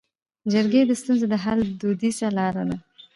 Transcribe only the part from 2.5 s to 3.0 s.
ده